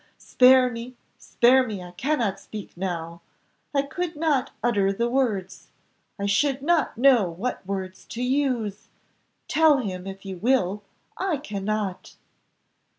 [0.17, 3.21] Spare me spare me, I cannot speak now.
[3.71, 5.67] I could not utter the words;
[6.17, 8.87] I should not know what words to use.
[9.47, 10.81] Tell him if you will,
[11.19, 12.15] I cannot."